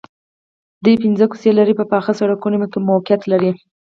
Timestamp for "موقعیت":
2.89-3.21